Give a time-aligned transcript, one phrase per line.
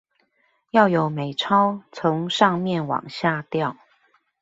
[0.71, 3.77] 要有美鈔從上面往下掉